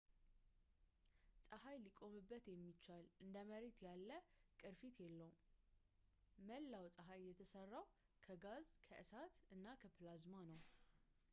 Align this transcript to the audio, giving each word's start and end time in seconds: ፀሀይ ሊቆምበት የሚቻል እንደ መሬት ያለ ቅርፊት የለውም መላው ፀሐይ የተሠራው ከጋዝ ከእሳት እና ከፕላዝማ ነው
ፀሀይ 1.47 1.75
ሊቆምበት 1.83 2.45
የሚቻል 2.49 3.03
እንደ 3.23 3.35
መሬት 3.49 3.77
ያለ 3.87 4.09
ቅርፊት 4.61 4.95
የለውም 5.03 5.35
መላው 6.47 6.87
ፀሐይ 6.95 7.21
የተሠራው 7.27 7.85
ከጋዝ 8.27 8.67
ከእሳት 8.89 9.35
እና 9.57 9.67
ከፕላዝማ 9.83 10.35
ነው 10.51 10.59